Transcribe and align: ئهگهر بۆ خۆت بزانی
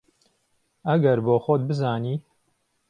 ئهگهر 0.87 1.19
بۆ 1.25 1.35
خۆت 1.43 1.61
بزانی 1.69 2.15